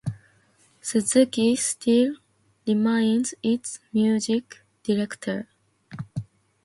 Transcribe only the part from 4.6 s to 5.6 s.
director.